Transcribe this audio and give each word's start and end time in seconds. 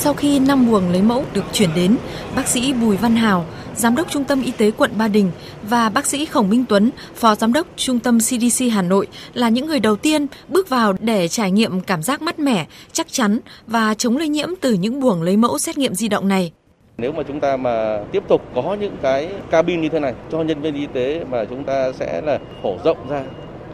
sau 0.00 0.14
khi 0.14 0.38
năm 0.38 0.70
buồng 0.70 0.90
lấy 0.90 1.02
mẫu 1.02 1.24
được 1.32 1.44
chuyển 1.52 1.70
đến, 1.74 1.96
bác 2.36 2.46
sĩ 2.46 2.72
Bùi 2.72 2.96
Văn 2.96 3.16
Hào, 3.16 3.44
Giám 3.74 3.96
đốc 3.96 4.10
Trung 4.10 4.24
tâm 4.24 4.42
Y 4.42 4.50
tế 4.50 4.70
quận 4.70 4.90
Ba 4.98 5.08
Đình 5.08 5.30
và 5.62 5.88
bác 5.88 6.06
sĩ 6.06 6.24
Khổng 6.24 6.50
Minh 6.50 6.64
Tuấn, 6.68 6.90
Phó 7.14 7.34
Giám 7.34 7.52
đốc 7.52 7.66
Trung 7.76 7.98
tâm 7.98 8.18
CDC 8.18 8.64
Hà 8.72 8.82
Nội 8.82 9.06
là 9.34 9.48
những 9.48 9.66
người 9.66 9.80
đầu 9.80 9.96
tiên 9.96 10.26
bước 10.48 10.68
vào 10.68 10.92
để 11.00 11.28
trải 11.28 11.50
nghiệm 11.50 11.80
cảm 11.80 12.02
giác 12.02 12.22
mát 12.22 12.38
mẻ, 12.38 12.66
chắc 12.92 13.06
chắn 13.12 13.38
và 13.66 13.94
chống 13.94 14.16
lây 14.16 14.28
nhiễm 14.28 14.48
từ 14.60 14.72
những 14.72 15.00
buồng 15.00 15.22
lấy 15.22 15.36
mẫu 15.36 15.58
xét 15.58 15.78
nghiệm 15.78 15.94
di 15.94 16.08
động 16.08 16.28
này. 16.28 16.52
Nếu 16.98 17.12
mà 17.12 17.22
chúng 17.22 17.40
ta 17.40 17.56
mà 17.56 18.04
tiếp 18.12 18.22
tục 18.28 18.42
có 18.54 18.76
những 18.80 18.96
cái 19.02 19.28
cabin 19.50 19.80
như 19.80 19.88
thế 19.88 20.00
này 20.00 20.14
cho 20.32 20.42
nhân 20.42 20.60
viên 20.60 20.74
y 20.74 20.86
tế 20.86 21.24
mà 21.30 21.44
chúng 21.44 21.64
ta 21.64 21.92
sẽ 21.92 22.20
là 22.24 22.38
phổ 22.62 22.76
rộng 22.84 23.08
ra 23.08 23.22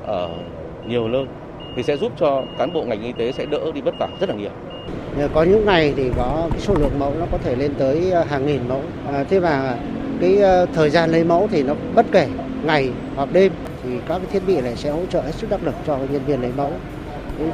ở 0.06 0.28
nhiều 0.88 1.08
nơi 1.08 1.24
thì 1.76 1.82
sẽ 1.82 1.96
giúp 1.96 2.12
cho 2.20 2.42
cán 2.58 2.72
bộ 2.72 2.82
ngành 2.82 3.02
y 3.02 3.12
tế 3.12 3.32
sẽ 3.32 3.46
đỡ 3.46 3.60
đi 3.74 3.80
vất 3.80 3.94
vả 4.00 4.08
rất 4.20 4.28
là 4.28 4.34
nhiều. 4.36 4.50
Có 5.34 5.42
những 5.42 5.64
ngày 5.64 5.94
thì 5.96 6.10
có 6.16 6.48
số 6.58 6.74
lượng 6.74 6.98
mẫu 6.98 7.12
nó 7.20 7.26
có 7.32 7.38
thể 7.38 7.56
lên 7.56 7.74
tới 7.78 8.10
ờ, 8.10 8.22
hàng 8.22 8.46
nghìn 8.46 8.68
mẫu. 8.68 8.82
À, 9.12 9.24
thế 9.30 9.38
và 9.38 9.76
cái 10.20 10.38
ờ, 10.38 10.66
thời 10.74 10.90
gian 10.90 11.10
lấy 11.10 11.24
mẫu 11.24 11.48
thì 11.50 11.62
nó 11.62 11.74
bất 11.94 12.06
kể 12.12 12.28
ngày 12.64 12.90
hoặc 13.16 13.28
đêm 13.32 13.52
thì 13.84 13.90
các 14.08 14.18
cái 14.18 14.26
thiết 14.32 14.42
bị 14.46 14.60
này 14.60 14.76
sẽ 14.76 14.90
hỗ 14.90 15.06
trợ 15.10 15.20
hết 15.20 15.34
sức 15.34 15.50
đắc 15.50 15.62
lực 15.64 15.74
cho 15.86 15.98
nhân 16.10 16.22
viên 16.26 16.42
lấy 16.42 16.50
mẫu 16.56 16.72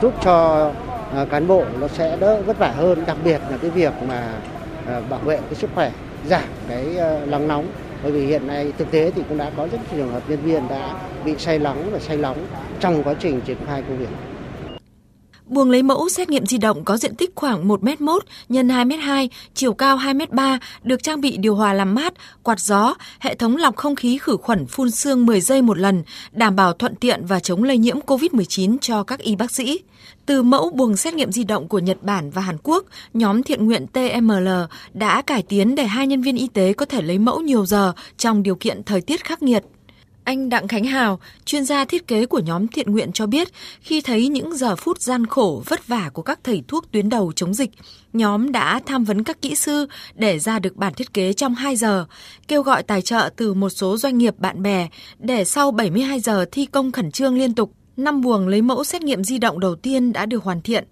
giúp 0.03 0.15
cho 0.25 0.71
ờ, 1.15 1.27
cán 1.31 1.47
bộ 1.47 1.65
nó 1.81 1.89
sẽ 1.89 2.17
đỡ 2.21 2.43
vất 2.43 2.59
vả 2.59 2.69
hơn 2.69 3.03
đặc 3.07 3.17
biệt 3.25 3.41
là 3.51 3.57
cái 3.57 3.71
việc 3.71 3.93
mà 4.09 4.23
bảo 5.11 5.21
vệ 5.21 5.37
cái 5.37 5.55
sức 5.55 5.71
khỏe 5.75 5.93
giảm 6.29 6.49
cái 6.69 6.85
nắng 7.27 7.49
nóng 7.49 7.67
bởi 8.03 8.13
vì 8.13 8.27
hiện 8.27 8.47
nay 8.47 8.73
thực 8.79 8.91
tế 8.91 9.11
thì 9.11 9.23
cũng 9.29 9.39
đã 9.39 9.51
có 9.57 9.69
rất 9.73 9.79
nhiều 9.93 10.05
trường 10.05 10.13
hợp 10.13 10.23
nhân 10.29 10.39
viên 10.45 10.69
đã 10.69 10.95
bị 11.25 11.35
say 11.39 11.59
nắng 11.59 11.91
và 11.93 11.99
say 11.99 12.17
nóng 12.17 12.47
trong 12.81 13.03
quá 13.03 13.15
trình 13.19 13.41
triển 13.41 13.57
khai 13.67 13.83
công 13.89 13.99
việc. 13.99 14.32
Buồng 15.47 15.71
lấy 15.71 15.83
mẫu 15.83 16.09
xét 16.09 16.31
nghiệm 16.31 16.47
di 16.47 16.59
động 16.59 16.85
có 16.85 16.97
diện 16.97 17.15
tích 17.15 17.31
khoảng 17.35 17.69
1m1 17.69 18.19
x 18.49 18.53
2m2, 18.53 19.29
chiều 19.55 19.75
cao 19.75 19.97
2m3, 19.97 20.59
được 20.83 21.03
trang 21.03 21.21
bị 21.21 21.37
điều 21.37 21.55
hòa 21.55 21.73
làm 21.73 21.95
mát, 21.95 22.15
quạt 22.43 22.61
gió, 22.61 22.95
hệ 23.21 23.35
thống 23.35 23.57
lọc 23.57 23.77
không 23.77 23.97
khí 23.97 24.19
khử 24.19 24.37
khuẩn 24.37 24.67
phun 24.67 24.91
sương 24.91 25.27
10 25.27 25.41
giây 25.41 25.63
một 25.63 25.79
lần, 25.79 26.03
đảm 26.33 26.57
bảo 26.57 26.73
thuận 26.73 26.95
tiện 26.95 27.27
và 27.27 27.41
chống 27.41 27.63
lây 27.63 27.79
nhiễm 27.79 28.01
COVID-19 28.01 28.79
cho 28.81 29.03
các 29.03 29.19
y 29.19 29.37
bác 29.37 29.51
sĩ. 29.51 29.81
Từ 30.27 30.43
mẫu 30.43 30.71
buồng 30.71 30.97
xét 30.97 31.15
nghiệm 31.15 31.33
di 31.33 31.45
động 31.45 31.69
của 31.69 31.79
Nhật 31.79 32.03
Bản 32.03 32.31
và 32.31 32.43
Hàn 32.43 32.57
Quốc, 32.63 32.85
nhóm 33.15 33.43
thiện 33.43 33.67
nguyện 33.67 33.87
TML 33.87 34.49
đã 34.93 35.23
cải 35.23 35.43
tiến 35.43 35.75
để 35.75 35.85
hai 35.85 36.07
nhân 36.07 36.23
viên 36.23 36.37
y 36.37 36.49
tế 36.49 36.73
có 36.73 36.87
thể 36.87 37.03
lấy 37.03 37.19
mẫu 37.19 37.41
nhiều 37.41 37.67
giờ 37.67 37.93
trong 38.17 38.43
điều 38.43 38.55
kiện 38.55 38.83
thời 38.83 39.01
tiết 39.01 39.25
khắc 39.25 39.43
nghiệt. 39.43 39.65
Anh 40.25 40.49
Đặng 40.49 40.69
Khánh 40.69 40.85
Hào, 40.85 41.21
chuyên 41.45 41.65
gia 41.65 41.85
thiết 41.85 42.07
kế 42.07 42.27
của 42.27 42.39
nhóm 42.39 42.69
thiện 42.69 42.93
nguyện 42.93 43.13
cho 43.13 43.27
biết, 43.27 43.49
khi 43.81 44.01
thấy 44.01 44.29
những 44.29 44.57
giờ 44.57 44.77
phút 44.77 45.01
gian 45.01 45.27
khổ, 45.27 45.63
vất 45.67 45.89
vả 45.89 46.11
của 46.13 46.23
các 46.23 46.41
thầy 46.45 46.63
thuốc 46.69 46.93
tuyến 46.93 47.09
đầu 47.09 47.33
chống 47.37 47.55
dịch, 47.55 47.71
nhóm 48.13 48.53
đã 48.53 48.81
tham 48.87 49.05
vấn 49.05 49.25
các 49.25 49.43
kỹ 49.43 49.55
sư 49.55 49.87
để 50.15 50.39
ra 50.39 50.59
được 50.59 50.77
bản 50.77 50.95
thiết 50.95 51.15
kế 51.15 51.33
trong 51.33 51.55
2 51.55 51.77
giờ, 51.77 52.07
kêu 52.49 52.63
gọi 52.63 52.83
tài 52.83 53.03
trợ 53.03 53.31
từ 53.37 53.55
một 53.55 53.69
số 53.69 53.97
doanh 53.97 54.19
nghiệp 54.19 54.39
bạn 54.39 54.63
bè 54.63 54.89
để 55.19 55.45
sau 55.45 55.71
72 55.71 56.21
giờ 56.21 56.45
thi 56.53 56.67
công 56.67 56.93
khẩn 56.93 57.11
trương 57.11 57.39
liên 57.39 57.55
tục, 57.55 57.73
năm 57.97 58.21
buồng 58.21 58.49
lấy 58.49 58.63
mẫu 58.63 58.85
xét 58.85 59.03
nghiệm 59.03 59.25
di 59.25 59.39
động 59.39 59.61
đầu 59.61 59.75
tiên 59.75 60.13
đã 60.13 60.27
được 60.27 60.45
hoàn 60.45 60.63
thiện. 60.63 60.85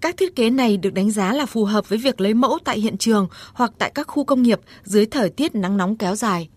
Các 0.00 0.16
thiết 0.16 0.36
kế 0.36 0.50
này 0.50 0.76
được 0.76 0.94
đánh 0.94 1.10
giá 1.10 1.32
là 1.32 1.46
phù 1.46 1.64
hợp 1.64 1.88
với 1.88 1.98
việc 1.98 2.20
lấy 2.20 2.34
mẫu 2.34 2.58
tại 2.64 2.80
hiện 2.80 2.98
trường 2.98 3.28
hoặc 3.52 3.72
tại 3.78 3.92
các 3.94 4.08
khu 4.08 4.24
công 4.24 4.42
nghiệp 4.42 4.60
dưới 4.82 5.06
thời 5.06 5.30
tiết 5.30 5.54
nắng 5.54 5.76
nóng 5.76 5.96
kéo 5.96 6.14
dài 6.14 6.48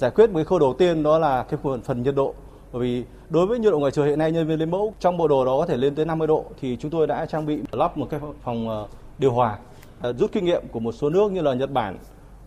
giải 0.00 0.10
quyết 0.10 0.30
một 0.30 0.36
cái 0.36 0.44
khâu 0.44 0.58
đầu 0.58 0.74
tiên 0.78 1.02
đó 1.02 1.18
là 1.18 1.42
cái 1.42 1.60
phần, 1.62 1.82
phần 1.82 2.02
nhiệt 2.02 2.14
độ 2.14 2.34
bởi 2.72 2.82
vì 2.82 3.04
đối 3.30 3.46
với 3.46 3.58
nhiệt 3.58 3.72
độ 3.72 3.78
ngoài 3.78 3.92
trời 3.92 4.08
hiện 4.08 4.18
nay 4.18 4.32
nhân 4.32 4.46
viên 4.46 4.58
lấy 4.58 4.66
mẫu 4.66 4.94
trong 5.00 5.16
bộ 5.16 5.28
đồ 5.28 5.44
đó 5.44 5.58
có 5.58 5.66
thể 5.66 5.76
lên 5.76 5.94
tới 5.94 6.04
50 6.04 6.28
độ 6.28 6.44
thì 6.60 6.76
chúng 6.80 6.90
tôi 6.90 7.06
đã 7.06 7.26
trang 7.26 7.46
bị 7.46 7.58
lắp 7.72 7.98
một 7.98 8.06
cái 8.10 8.20
phòng 8.42 8.68
ờ, 8.68 8.86
điều 9.18 9.32
hòa 9.32 9.58
ờ, 10.00 10.12
rút 10.12 10.32
kinh 10.32 10.44
nghiệm 10.44 10.62
của 10.72 10.80
một 10.80 10.92
số 10.92 11.10
nước 11.10 11.32
như 11.32 11.40
là 11.40 11.54
Nhật 11.54 11.70
Bản, 11.70 11.98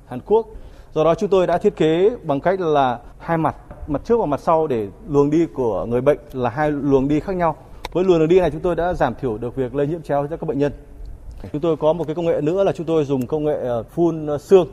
Hàn 0.06 0.20
Quốc. 0.26 0.48
Do 0.94 1.04
đó 1.04 1.16
chúng 1.16 1.30
tôi 1.30 1.48
đã 1.48 1.58
thiết 1.58 1.76
kế 1.76 2.10
bằng 2.24 2.40
cách 2.40 2.60
là 2.60 3.00
hai 3.18 3.38
mặt, 3.38 3.56
mặt 3.88 4.02
trước 4.06 4.18
và 4.20 4.26
mặt 4.26 4.40
sau 4.40 4.68
để 4.68 4.88
luồng 5.10 5.30
đi 5.30 5.46
của 5.54 5.86
người 5.86 6.02
bệnh 6.02 6.20
là 6.34 6.50
hai 6.50 6.72
luồng 6.72 7.08
đi 7.08 7.20
khác 7.20 7.36
nhau. 7.36 7.56
Với 7.92 8.04
luồng 8.04 8.28
đi 8.28 8.40
này 8.40 8.52
chúng 8.52 8.62
tôi 8.62 8.76
đã 8.76 8.94
giảm 8.94 9.16
thiểu 9.16 9.38
được 9.38 9.56
việc 9.56 9.76
lây 9.76 9.88
nhiễm 9.88 10.02
chéo 10.02 10.28
cho 10.30 10.38
các 10.38 10.48
bệnh 10.48 10.60
nhân. 10.60 10.72
Chúng 11.52 11.62
tôi 11.62 11.78
có 11.78 11.94
một 11.94 12.04
cái 12.08 12.16
công 12.16 12.26
nghệ 12.26 12.42
nữa 12.42 12.64
là 12.64 12.72
chúng 12.72 12.86
tôi 12.86 13.06
dùng 13.06 13.28
công 13.28 13.44
nghệ 13.44 13.58
ờ, 13.62 13.84
phun 13.84 14.28
xương 14.40 14.68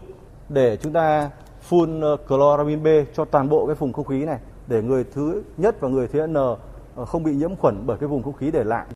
để 0.49 0.77
chúng 0.77 0.93
ta 0.93 1.31
phun 1.63 2.01
ờ, 2.01 2.17
chloramin 2.29 2.83
B 2.83 2.87
cho 3.17 3.25
toàn 3.25 3.49
bộ 3.49 3.67
cái 3.67 3.75
vùng 3.75 3.93
không 3.93 4.07
khí 4.07 4.25
này 4.25 4.39
để 4.67 4.83
người 4.83 5.05
thứ 5.15 5.43
nhất 5.57 5.77
và 5.81 5.89
người 5.89 6.09
thứ 6.09 6.27
n 6.27 6.35
ờ, 6.35 7.05
không 7.05 7.23
bị 7.23 7.33
nhiễm 7.33 7.57
khuẩn 7.57 7.87
bởi 7.87 7.99
cái 8.01 8.09
vùng 8.09 8.23
không 8.23 8.37
khí 8.37 8.51
để 8.51 8.65
lại. 8.65 8.87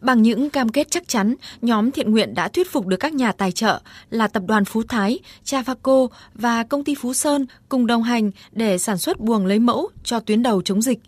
Bằng 0.00 0.22
những 0.22 0.50
cam 0.50 0.68
kết 0.68 0.90
chắc 0.90 1.08
chắn, 1.08 1.34
nhóm 1.62 1.90
thiện 1.90 2.10
nguyện 2.10 2.34
đã 2.34 2.48
thuyết 2.48 2.70
phục 2.70 2.86
được 2.86 2.96
các 2.96 3.12
nhà 3.12 3.32
tài 3.32 3.52
trợ 3.52 3.80
là 4.10 4.28
tập 4.28 4.42
đoàn 4.46 4.64
Phú 4.64 4.82
Thái, 4.88 5.18
Chavaco 5.44 6.06
và 6.34 6.64
công 6.64 6.84
ty 6.84 6.94
Phú 6.94 7.14
Sơn 7.14 7.46
cùng 7.68 7.86
đồng 7.86 8.02
hành 8.02 8.30
để 8.52 8.78
sản 8.78 8.98
xuất 8.98 9.20
buồng 9.20 9.46
lấy 9.46 9.58
mẫu 9.58 9.88
cho 10.04 10.20
tuyến 10.20 10.42
đầu 10.42 10.62
chống 10.62 10.82
dịch. 10.82 10.98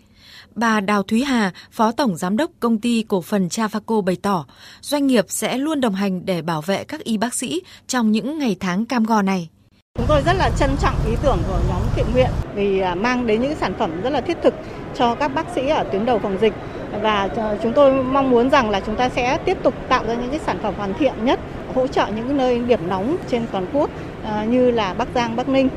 Bà 0.54 0.80
Đào 0.80 1.02
Thúy 1.02 1.24
Hà, 1.24 1.52
Phó 1.70 1.92
Tổng 1.92 2.16
Giám 2.16 2.36
đốc 2.36 2.50
Công 2.60 2.78
ty 2.78 3.04
Cổ 3.08 3.20
phần 3.20 3.48
Chavaco 3.48 4.00
bày 4.00 4.16
tỏ, 4.22 4.46
doanh 4.80 5.06
nghiệp 5.06 5.24
sẽ 5.28 5.58
luôn 5.58 5.80
đồng 5.80 5.94
hành 5.94 6.26
để 6.26 6.42
bảo 6.42 6.62
vệ 6.62 6.84
các 6.84 7.04
y 7.04 7.16
bác 7.16 7.34
sĩ 7.34 7.62
trong 7.86 8.12
những 8.12 8.38
ngày 8.38 8.56
tháng 8.60 8.86
cam 8.86 9.04
go 9.04 9.22
này. 9.22 9.48
Chúng 9.98 10.06
tôi 10.08 10.22
rất 10.26 10.32
là 10.32 10.50
trân 10.58 10.76
trọng 10.80 10.94
ý 11.06 11.12
tưởng 11.22 11.38
của 11.48 11.60
nhóm 11.68 11.80
thiện 11.94 12.06
nguyện 12.12 12.30
vì 12.54 12.80
à, 12.80 12.94
mang 12.94 13.26
đến 13.26 13.42
những 13.42 13.56
sản 13.60 13.74
phẩm 13.78 14.02
rất 14.02 14.10
là 14.10 14.20
thiết 14.20 14.36
thực 14.42 14.54
cho 14.94 15.14
các 15.14 15.28
bác 15.28 15.46
sĩ 15.54 15.68
ở 15.68 15.84
tuyến 15.84 16.06
đầu 16.06 16.18
phòng 16.18 16.38
dịch 16.40 16.52
và 17.02 17.28
à, 17.36 17.56
chúng 17.62 17.72
tôi 17.72 18.02
mong 18.02 18.30
muốn 18.30 18.50
rằng 18.50 18.70
là 18.70 18.80
chúng 18.86 18.96
ta 18.96 19.08
sẽ 19.08 19.38
tiếp 19.44 19.58
tục 19.62 19.74
tạo 19.88 20.06
ra 20.06 20.14
những 20.14 20.30
cái 20.30 20.40
sản 20.46 20.58
phẩm 20.62 20.74
hoàn 20.76 20.94
thiện 20.94 21.12
nhất 21.24 21.40
hỗ 21.74 21.86
trợ 21.86 22.06
những 22.16 22.36
nơi 22.36 22.58
điểm 22.58 22.88
nóng 22.88 23.16
trên 23.30 23.46
toàn 23.52 23.66
quốc 23.72 23.90
à, 24.24 24.44
như 24.44 24.70
là 24.70 24.94
Bắc 24.94 25.08
Giang, 25.14 25.36
Bắc 25.36 25.48
Ninh. 25.48 25.68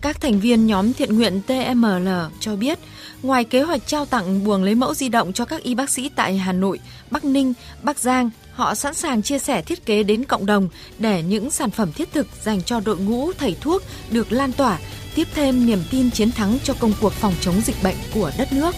Các 0.00 0.20
thành 0.20 0.40
viên 0.40 0.66
nhóm 0.66 0.92
thiện 0.92 1.16
nguyện 1.16 1.40
TML 1.46 2.08
cho 2.40 2.56
biết, 2.56 2.78
ngoài 3.22 3.44
kế 3.44 3.62
hoạch 3.62 3.86
trao 3.86 4.06
tặng 4.06 4.44
buồng 4.44 4.62
lấy 4.62 4.74
mẫu 4.74 4.94
di 4.94 5.08
động 5.08 5.32
cho 5.32 5.44
các 5.44 5.62
y 5.62 5.74
bác 5.74 5.90
sĩ 5.90 6.10
tại 6.16 6.36
Hà 6.36 6.52
Nội, 6.52 6.78
Bắc 7.10 7.24
Ninh, 7.24 7.52
Bắc 7.82 7.98
Giang, 7.98 8.30
họ 8.54 8.74
sẵn 8.74 8.94
sàng 8.94 9.22
chia 9.22 9.38
sẻ 9.38 9.62
thiết 9.62 9.86
kế 9.86 10.02
đến 10.02 10.24
cộng 10.24 10.46
đồng 10.46 10.68
để 10.98 11.22
những 11.22 11.50
sản 11.50 11.70
phẩm 11.70 11.92
thiết 11.92 12.12
thực 12.12 12.26
dành 12.42 12.62
cho 12.62 12.80
đội 12.80 12.96
ngũ 12.96 13.32
thầy 13.32 13.56
thuốc 13.60 13.82
được 14.10 14.32
lan 14.32 14.52
tỏa, 14.52 14.78
tiếp 15.14 15.28
thêm 15.34 15.66
niềm 15.66 15.82
tin 15.90 16.10
chiến 16.10 16.30
thắng 16.32 16.58
cho 16.64 16.74
công 16.80 16.92
cuộc 17.00 17.12
phòng 17.12 17.34
chống 17.40 17.60
dịch 17.60 17.76
bệnh 17.82 17.96
của 18.14 18.30
đất 18.38 18.52
nước. 18.52 18.74